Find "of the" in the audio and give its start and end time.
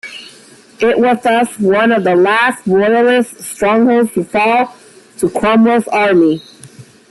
1.91-2.15